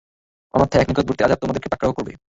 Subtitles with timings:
[0.53, 2.11] অন্যথায় এক নিকটবর্তী আযাব তোমাদেরকে পাকড়াও করবে।